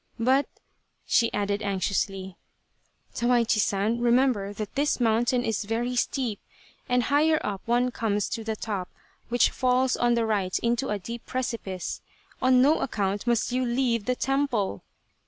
But," 0.19 0.47
she 1.05 1.31
added 1.31 1.61
anxiously," 1.61 2.35
Sawaichi 3.13 3.59
San, 3.59 3.99
remember 4.01 4.51
that 4.51 4.73
this 4.73 4.99
mountain 4.99 5.45
is 5.45 5.63
very 5.63 5.95
steep, 5.95 6.39
and 6.89 7.03
higher 7.03 7.39
up 7.45 7.61
one 7.67 7.91
comes 7.91 8.27
to 8.29 8.43
the 8.43 8.55
top, 8.55 8.89
which 9.29 9.51
falls 9.51 9.95
on 9.95 10.15
the 10.15 10.25
right 10.25 10.57
into 10.63 10.89
a 10.89 10.97
deep 10.97 11.27
precipice. 11.27 12.01
On 12.41 12.63
no 12.63 12.79
account 12.81 13.27
must 13.27 13.51
you 13.51 13.63
leave 13.63 14.05
the 14.05 14.15
temple 14.15 14.81